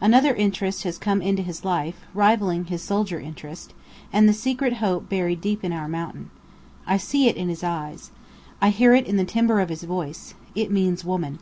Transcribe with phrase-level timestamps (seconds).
[0.00, 3.74] Another interest has come into his life, rivalling his soldier interest,
[4.12, 6.30] and the secret hope buried deep in our Mountain.
[6.84, 8.10] I see it in his eyes.
[8.60, 10.34] I hear it in the timbre of his voice.
[10.56, 11.38] It means Woman.